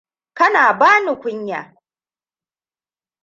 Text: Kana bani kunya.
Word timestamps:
Kana 0.33 0.73
bani 0.79 1.13
kunya. 1.21 1.75